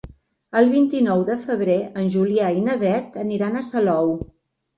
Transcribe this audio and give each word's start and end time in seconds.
El 0.61 0.69
vint-i-nou 0.69 1.21
de 1.27 1.35
febrer 1.41 1.75
en 1.99 2.09
Julià 2.15 2.49
i 2.61 2.65
na 2.69 2.79
Beth 2.85 3.21
aniran 3.27 3.61
a 3.61 3.63
Salou. 3.71 4.11